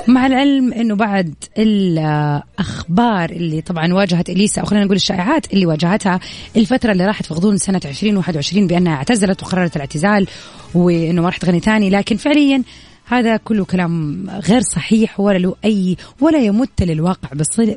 مع 0.09 0.27
العلم 0.27 0.73
إنه 0.73 0.95
بعد 0.95 1.35
الأخبار 1.59 3.31
اللي 3.31 3.61
طبعا 3.61 3.93
واجهت 3.93 4.31
إليسا 4.31 4.61
أو 4.61 4.67
خلينا 4.67 4.85
نقول 4.85 4.97
الشائعات 4.97 5.53
اللي 5.53 5.67
واجهتها 5.67 6.21
الفترة 6.57 6.93
اللي 6.93 7.07
راحت 7.07 7.27
في 7.27 7.35
غضون 7.35 7.57
سنه 7.57 7.81
2021 7.85 8.67
بأنها 8.67 8.95
اعتزلت 8.95 9.43
وقررت 9.43 9.77
الاعتزال 9.77 10.27
وإنه 10.75 11.23
ما 11.23 11.29
راح 11.29 11.37
تغني 11.37 11.61
ثاني 11.61 11.91
لكن 11.91 12.17
فعليا 12.17 12.63
هذا 13.07 13.37
كله 13.37 13.65
كلام 13.65 14.27
غير 14.31 14.61
صحيح 14.61 15.21
ولا 15.21 15.39
له 15.39 15.55
أي 15.65 15.97
ولا 16.21 16.39
يمت 16.39 16.83
للواقع 16.83 17.29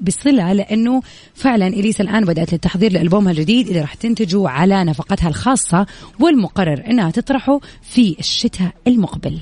بصلة, 0.01 0.53
لأنه 0.53 1.01
فعلا 1.35 1.67
إليسا 1.67 2.03
الآن 2.03 2.25
بدأت 2.25 2.53
للتحضير 2.53 2.91
لألبومها 2.91 3.31
الجديد 3.31 3.67
اللي 3.67 3.81
راح 3.81 3.93
تنتجه 3.93 4.49
على 4.49 4.83
نفقتها 4.83 5.29
الخاصة 5.29 5.85
والمقرر 6.19 6.83
إنها 6.87 7.11
تطرحه 7.11 7.59
في 7.81 8.15
الشتاء 8.19 8.71
المقبل. 8.87 9.39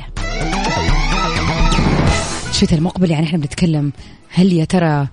الشتاء 2.55 2.79
المقبل 2.79 3.11
يعني 3.11 3.25
إحنا 3.25 3.37
بنتكلم 3.37 3.91
هل 4.29 4.53
يا 4.53 4.65
ترى 4.65 5.07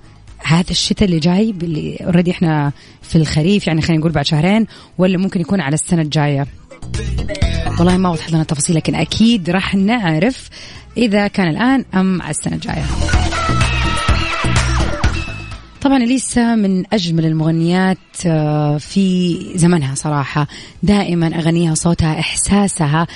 هذا 0.44 0.70
الشتاء 0.70 1.08
اللي 1.08 1.18
جاي 1.18 1.50
اللي 1.50 1.96
اوريدي 1.96 2.30
إحنا 2.30 2.72
في 3.02 3.16
الخريف 3.16 3.66
يعني 3.66 3.82
خلينا 3.82 4.00
نقول 4.00 4.12
بعد 4.12 4.25
شهرين 4.25 4.66
ولا 4.99 5.18
ممكن 5.18 5.40
يكون 5.40 5.61
على 5.61 5.75
السنة 5.75 6.02
الجاية؟ 6.02 6.46
والله 7.78 7.96
ما 7.96 8.11
وضحت 8.11 8.30
لنا 8.30 8.42
التفاصيل 8.42 8.76
لكن 8.76 8.94
أكيد 8.94 9.50
راح 9.50 9.75
نعرف 9.75 10.49
إذا 10.96 11.28
كان 11.28 11.49
الآن 11.49 11.84
أم 11.94 12.22
على 12.22 12.30
السنة 12.30 12.54
الجاية. 12.54 12.84
طبعا 15.82 15.96
اليسا 15.96 16.54
من 16.54 16.84
أجمل 16.92 17.26
المغنيات 17.26 17.98
آه، 18.26 18.78
في 18.78 19.36
زمنها 19.54 19.94
صراحة. 19.94 20.46
دائما 20.82 21.26
اغانيها 21.26 21.74
صوتها 21.74 22.20
إحساسها 22.20 23.06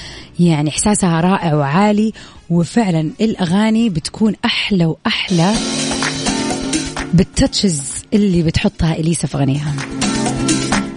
يعني 0.41 0.71
إحساسها 0.71 1.21
رائع 1.21 1.55
وعالي 1.55 2.13
وفعلا 2.51 3.11
الأغاني 3.21 3.89
بتكون 3.89 4.35
أحلى 4.45 4.87
وأحلى 4.87 5.55
بال 7.15 7.30
touches 7.30 7.83
اللي 8.13 8.43
بتحطها 8.43 8.95
اليسا 8.95 9.27
في 9.27 9.37
اغانيها 9.37 9.75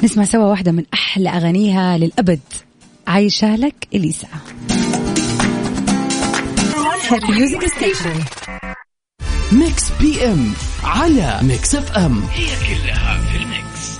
نسمع 0.03 0.23
سوا 0.23 0.45
واحدة 0.45 0.71
من 0.71 0.83
أحلى 0.93 1.29
أغانيها 1.29 1.97
للأبد. 1.97 2.39
عايشة 3.07 3.55
لك 3.55 3.87
أليسا. 3.95 4.27
Mix 9.51 9.83
PM 10.01 10.51
على 10.83 11.39
Mix 11.43 11.75
FM 11.75 12.21
هي 12.33 12.45
كلها 12.45 13.17
في 13.21 13.37
ال 13.37 13.50
mix. 13.50 13.99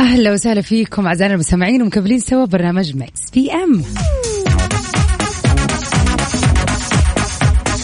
أهلا 0.00 0.32
وسهلا 0.32 0.60
فيكم 0.60 1.06
أعزائنا 1.06 1.34
المستمعين 1.34 1.82
ومكملين 1.82 2.20
سوا 2.20 2.44
برنامج 2.44 2.96
Mix 2.96 3.30
PM 3.34 3.82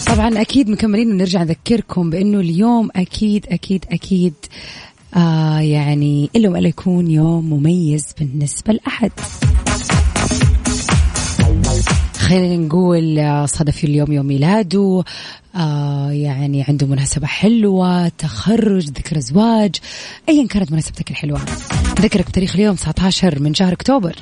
طبعا 0.07 0.41
أكيد 0.41 0.69
مكملين 0.69 1.11
ونرجع 1.11 1.43
نذكركم 1.43 2.09
بأنه 2.09 2.39
اليوم 2.39 2.89
أكيد 2.95 3.45
أكيد 3.49 3.85
أكيد 3.91 4.33
آه 5.15 5.59
يعني 5.59 6.29
الا 6.35 6.49
ولا 6.49 6.67
يكون 6.67 7.11
يوم 7.11 7.49
مميز 7.49 8.05
بالنسبة 8.19 8.73
لأحد. 8.73 9.11
خلينا 12.31 12.65
نقول 12.65 13.19
آه، 13.19 13.45
صادف 13.45 13.83
اليوم 13.83 14.11
يوم 14.11 14.25
ميلاده 14.25 15.03
آه 15.55 16.11
يعني 16.11 16.65
عنده 16.67 16.87
مناسبة 16.87 17.27
حلوة 17.27 18.07
تخرج 18.07 18.89
ذكر 18.89 19.19
زواج 19.19 19.75
أيا 20.29 20.47
كانت 20.47 20.71
مناسبتك 20.71 21.11
الحلوة. 21.11 21.41
ذكرك 21.99 22.27
بتاريخ 22.27 22.55
اليوم 22.55 22.75
19 22.75 23.39
من 23.39 23.53
شهر 23.53 23.73
أكتوبر. 23.73 24.15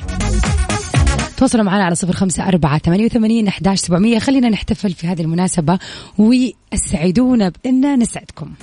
تواصلوا 1.37 1.63
معنا 1.63 1.83
على 1.83 1.95
صفر 1.95 2.13
خمسة 2.13 2.47
أربعة 2.47 2.77
ثمانية 2.77 3.05
وثمانين 3.05 3.47
أحداش 3.47 3.79
سبعمية. 3.79 4.19
خلينا 4.19 4.49
نحتفل 4.49 4.93
في 4.93 5.07
هذه 5.07 5.21
المناسبة 5.21 5.79
وأسعدونا 6.17 7.51
بأننا 7.63 7.95
نسعدكم. 7.95 8.53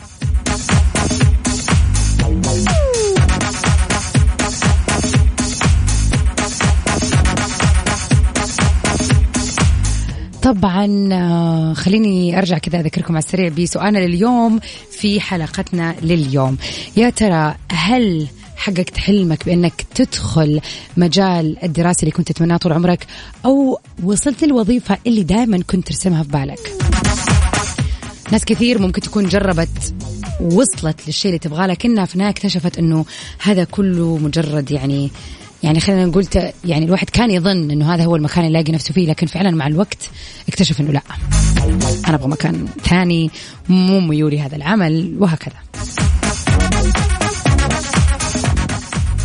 طبعا 10.46 11.08
آه، 11.12 11.72
خليني 11.72 12.38
أرجع 12.38 12.58
كذا 12.58 12.80
أذكركم 12.80 13.14
على 13.14 13.24
السريع 13.24 13.48
بسؤالنا 13.48 13.98
لليوم 13.98 14.60
في 14.90 15.20
حلقتنا 15.20 15.94
لليوم. 16.02 16.56
يا 16.96 17.10
ترى 17.10 17.54
هل 17.72 18.26
حققت 18.56 18.96
حلمك 18.96 19.44
بأنك 19.46 19.86
تدخل 19.94 20.60
مجال 20.96 21.64
الدراسة 21.64 22.00
اللي 22.00 22.10
كنت 22.10 22.32
تتمناه 22.32 22.56
طول 22.56 22.72
عمرك 22.72 23.06
أو 23.44 23.80
وصلت 24.04 24.42
الوظيفه 24.42 24.98
اللي 25.06 25.22
دائما 25.22 25.62
كنت 25.66 25.86
ترسمها 25.86 26.22
في 26.22 26.28
بالك؟ 26.28 26.72
ناس 28.32 28.44
كثير 28.44 28.78
ممكن 28.78 29.00
تكون 29.00 29.28
جربت 29.28 29.94
وصلت 30.40 31.06
للشيء 31.06 31.28
اللي 31.28 31.38
تبغاه 31.38 31.66
لكنها 31.66 32.04
في 32.04 32.14
النهاية 32.14 32.30
اكتشفت 32.30 32.78
إنه 32.78 33.04
هذا 33.42 33.64
كله 33.64 34.16
مجرد 34.16 34.70
يعني 34.70 35.10
يعني 35.66 35.80
خلينا 35.80 36.04
نقول 36.04 36.26
يعني 36.64 36.84
الواحد 36.84 37.10
كان 37.10 37.30
يظن 37.30 37.70
إنه 37.70 37.94
هذا 37.94 38.04
هو 38.04 38.16
المكان 38.16 38.44
اللي 38.44 38.58
يلاقي 38.58 38.72
نفسه 38.72 38.94
فيه 38.94 39.06
لكن 39.06 39.26
فعلا 39.26 39.50
مع 39.50 39.66
الوقت 39.66 40.10
اكتشف 40.48 40.80
إنه 40.80 40.92
لا 40.92 41.02
أنا 42.08 42.14
أبغى 42.14 42.28
مكان 42.28 42.66
ثاني 42.84 43.30
مو 43.68 44.00
ميولي 44.00 44.40
هذا 44.40 44.56
العمل 44.56 45.16
وهكذا. 45.18 45.54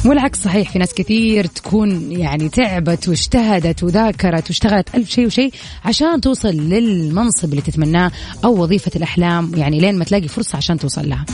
والعكس 0.06 0.44
صحيح 0.44 0.72
في 0.72 0.80
ناس 0.80 0.94
كثير 0.94 1.46
تكون 1.46 2.12
يعني 2.12 2.50
تعبت 2.50 3.10
واجتهدت 3.10 3.84
وذاكرت 3.84 4.48
واشتغلت 4.48 4.96
ألف 4.96 5.10
شيء 5.10 5.26
وشيء 5.26 5.52
عشان 5.86 6.22
توصل 6.22 6.50
للمنصب 6.50 7.50
اللي 7.50 7.62
تتمناه 7.62 8.12
أو 8.44 8.64
وظيفة 8.64 8.92
الأحلام 8.96 9.52
يعني 9.56 9.80
لين 9.80 9.98
ما 9.98 10.06
تلاقي 10.06 10.28
فرصة 10.28 10.58
عشان 10.58 10.80
توصل 10.80 11.10
لها. 11.10 11.26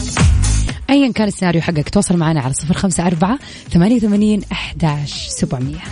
أيا 0.89 1.11
كان 1.11 1.27
السيناريو 1.27 1.61
حقك 1.61 1.89
تواصل 1.89 2.17
معنا 2.17 2.41
على 2.41 2.53
صفر 2.53 2.73
خمسة 2.73 3.07
أربعة 3.07 3.39
ثمانية 3.69 3.95
وثمانين 3.95 4.41
أحداش 4.51 5.27
سبعمية. 5.27 5.83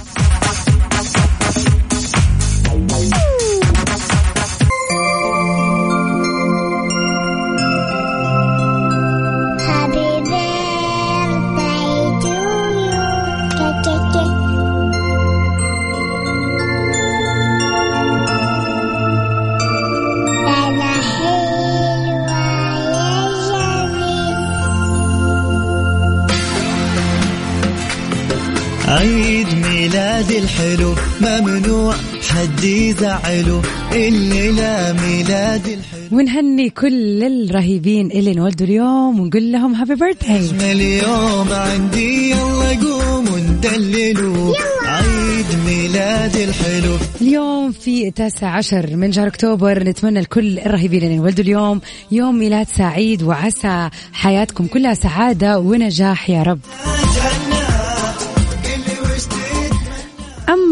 يزعله 33.30 33.62
الليلة 33.92 34.96
ميلاد 35.02 35.68
الحلو. 35.68 36.18
ونهني 36.18 36.70
كل 36.70 37.24
الرهيبين 37.24 38.12
اللي 38.12 38.32
انولدوا 38.32 38.68
اليوم 38.68 39.20
ونقول 39.20 39.52
لهم 39.52 39.76
هابي 39.76 39.96
بيرثداي 39.96 40.72
اليوم 40.72 41.48
عندي 41.52 42.30
يلا 42.32 42.70
قوم 42.70 43.26
وندللوا 43.34 44.56
عيد 44.86 45.46
ميلاد 45.66 46.36
الحلو. 46.36 46.98
اليوم 47.22 47.72
في 47.72 48.08
التاسع 48.08 48.48
عشر 48.48 48.96
من 48.96 49.12
شهر 49.12 49.28
أكتوبر 49.28 49.84
نتمنى 49.84 50.22
لكل 50.22 50.60
الرهيبين 50.60 51.04
اللي 51.04 51.16
انولدوا 51.16 51.44
اليوم 51.44 51.82
يوم 52.12 52.38
ميلاد 52.38 52.68
سعيد 52.68 53.24
وعسى 53.24 53.90
حياتكم 54.14 54.68
كلها 54.68 54.94
سعادة 54.94 55.60
ونجاح 55.60 56.30
يا 56.30 56.44
رب. 56.44 56.60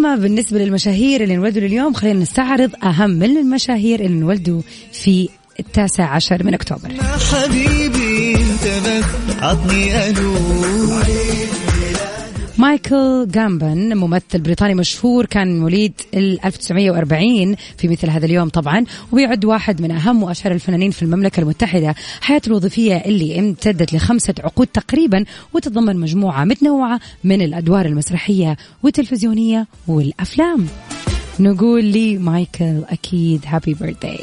أما 0.04 0.16
بالنسبة 0.16 0.60
للمشاهير 0.60 1.24
اللي 1.24 1.34
انولدوا 1.34 1.62
اليوم 1.62 1.94
خلينا 1.94 2.20
نستعرض 2.20 2.72
أهم 2.84 3.10
من 3.10 3.38
المشاهير 3.38 4.00
اللي 4.00 4.18
انولدوا 4.18 4.62
في 4.92 5.30
التاسع 5.60 6.04
عشر 6.04 6.44
من 6.44 6.54
أكتوبر. 6.54 6.90
حبيبي 7.32 8.36
انت 8.36 8.88
بس 8.88 9.06
عطني 9.42 10.10
ألو 10.10 10.34
مايكل 12.64 13.28
جامبن 13.28 13.98
ممثل 13.98 14.42
بريطاني 14.42 14.76
مشهور 14.76 15.26
كان 15.26 15.60
مواليد 15.60 15.94
ال 16.14 16.46
1940 16.46 17.56
في 17.78 17.88
مثل 17.88 18.10
هذا 18.10 18.26
اليوم 18.26 18.50
طبعا 18.50 18.86
ويعد 19.12 19.46
واحد 19.46 19.82
من 19.82 19.92
أهم 19.92 20.24
وأشهر 20.24 20.52
الفنانين 20.52 20.92
في 20.92 21.02
المملكة 21.02 21.42
المتحدة. 21.42 21.96
حياته 22.22 22.48
الوظيفية 22.48 22.96
اللي 22.96 23.40
امتدت 23.40 23.94
لخمسة 23.94 24.34
عقود 24.44 24.68
تقريبا 24.68 25.26
وتتضمن 25.54 25.98
مجموعة 25.98 26.46
متنوعة 26.46 27.00
من 27.24 27.42
الأدوار 27.42 27.86
المسرحية 27.86 28.58
والتلفزيونية 28.84 29.68
والأفلام. 29.88 30.68
نقول 31.40 31.86
لي 31.86 32.18
مايكل 32.18 32.82
أكيد 32.90 33.42
happy 33.48 33.74
birthday 33.74 34.20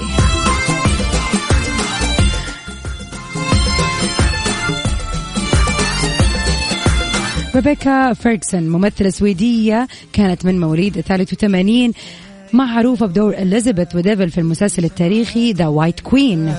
ريبيكا 7.54 8.12
فيرغسون 8.12 8.68
ممثلة 8.68 9.10
سويدية 9.10 9.88
كانت 10.12 10.44
من 10.44 10.60
مواليد 10.60 11.00
83 11.00 11.92
معروفة 12.52 13.06
بدور 13.06 13.34
إليزابيث 13.34 13.94
وودفيل 13.94 14.30
في 14.30 14.38
المسلسل 14.38 14.84
التاريخي 14.84 15.52
The 15.52 15.66
White 15.66 16.00
Queen 16.00 16.54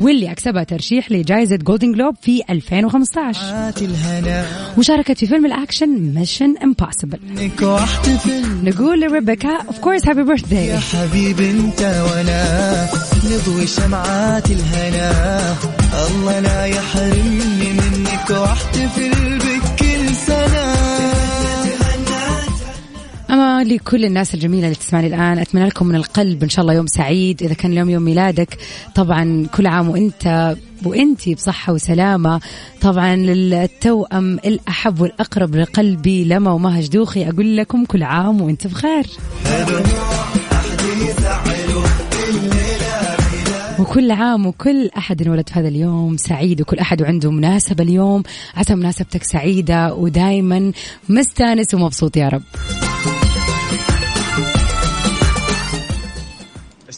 واللي 0.00 0.30
أكسبها 0.32 0.64
ترشيح 0.64 1.12
لجائزة 1.12 1.56
Golden 1.56 1.92
Globe 1.92 2.14
في 2.22 2.42
2015 2.50 3.40
عات 3.40 3.82
الهنا. 3.82 4.46
وشاركت 4.78 5.18
في 5.18 5.26
فيلم 5.26 5.46
ال 5.46 5.52
action 5.52 5.88
Mission 6.14 6.54
Impossible 6.62 7.18
نقول 8.62 9.00
لريبيكا 9.00 9.56
of 9.66 9.78
course 9.78 10.08
happy 10.08 10.20
يا 10.20 10.24
birthday 10.24 10.78
حبيبي 10.78 11.50
أنت 11.50 11.80
وأنا. 11.80 12.86
نضوي 13.24 13.66
شمعات 13.66 14.50
الهنا. 14.50 15.54
الله 16.08 16.40
لا 16.40 16.64
يحرمني 16.66 17.72
منك 17.72 18.30
واحتفل 18.30 19.38
بكل 19.38 20.14
سنة. 20.26 20.75
أما 23.36 23.64
لكل 23.64 24.04
الناس 24.04 24.34
الجميلة 24.34 24.64
اللي 24.64 24.74
تسمعني 24.74 25.06
الآن 25.06 25.38
أتمنى 25.38 25.66
لكم 25.66 25.86
من 25.86 25.94
القلب 25.94 26.42
إن 26.42 26.48
شاء 26.48 26.62
الله 26.62 26.74
يوم 26.74 26.86
سعيد. 26.86 27.42
إذا 27.42 27.54
كان 27.54 27.72
اليوم 27.72 27.90
يوم 27.90 28.02
ميلادك 28.02 28.58
طبعا 28.94 29.46
كل 29.54 29.66
عام 29.66 29.88
وأنت 29.88 30.56
وأنتي 30.84 31.34
بصحة 31.34 31.72
وسلامة. 31.72 32.40
طبعا 32.80 33.16
للتوأم 33.16 34.34
الأحب 34.34 35.00
والأقرب 35.00 35.56
لقلبي 35.56 36.24
لما 36.24 36.50
ومهج 36.50 36.88
دوخي 36.88 37.28
أقول 37.28 37.56
لكم 37.56 37.84
كل 37.84 38.02
عام 38.02 38.40
وأنت 38.40 38.66
بخير. 38.66 39.06
وكل 43.78 44.10
عام 44.10 44.46
وكل 44.46 44.90
أحد 44.98 45.22
انولد 45.22 45.48
في 45.48 45.60
هذا 45.60 45.68
اليوم 45.68 46.16
سعيد 46.16 46.60
وكل 46.60 46.78
أحد 46.78 47.02
عنده 47.02 47.30
مناسبة 47.30 47.84
اليوم. 47.84 48.22
عسى 48.56 48.74
مناسبتك 48.74 49.22
سعيدة 49.22 49.94
ودايما 49.94 50.72
مستانس 51.08 51.74
ومبسوط 51.74 52.16
يا 52.16 52.28
رب. 52.28 52.42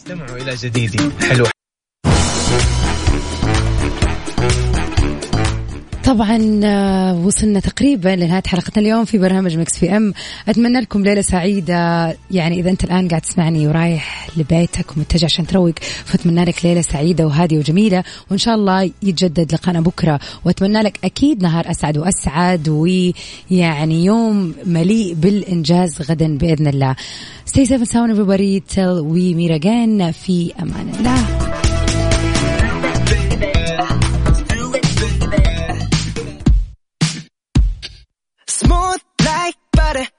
استمعوا 0.09 0.37
إلى 0.37 0.55
جديدي 0.55 0.99
حلو. 1.21 1.45
طبعا 6.09 6.59
آه، 6.63 7.25
وصلنا 7.25 7.59
تقريبا 7.59 8.09
لنهاية 8.09 8.43
حلقتنا 8.47 8.81
اليوم 8.83 9.05
في 9.05 9.17
برنامج 9.17 9.57
مكس 9.57 9.77
في 9.77 9.97
أم. 9.97 10.13
أتمنى 10.47 10.79
لكم 10.79 11.03
ليلة 11.03 11.21
سعيدة. 11.21 12.17
يعني 12.31 12.59
إذا 12.59 12.69
أنت 12.69 12.83
الآن 12.83 13.07
قاعد 13.07 13.21
تسمعني 13.21 13.67
ورايح 13.67 14.29
لبيتك 14.37 14.97
ومتجه 14.97 15.25
عشان 15.25 15.47
تروق 15.47 15.73
فأتمنى 16.05 16.45
لك 16.45 16.65
ليلة 16.65 16.81
سعيدة 16.81 17.27
وهادية 17.27 17.57
وجميلة. 17.57 18.03
وإن 18.29 18.37
شاء 18.37 18.55
الله 18.55 18.91
يتجدد 19.03 19.53
لقانا 19.53 19.81
بكرة. 19.81 20.19
وأتمنى 20.45 20.81
لك 20.81 20.99
أكيد 21.03 21.43
نهار 21.43 21.71
أسعد 21.71 21.97
وأسعد 21.97 22.69
ويعني 22.69 24.05
يوم 24.05 24.53
مليء 24.65 25.13
بالإنجاز 25.13 26.01
غدا 26.01 26.37
بإذن 26.37 26.67
الله. 26.67 26.95
Stay 27.45 27.65
safe 27.65 27.81
and 27.81 27.87
sound 27.87 28.11
everybody. 28.11 28.59
Till 28.75 29.05
we 29.05 29.33
meet 29.33 29.61
again. 29.61 30.11
في 30.11 30.53
أمان 30.59 30.89
الله. 30.99 31.68
about 39.89 40.03
it. 40.03 40.18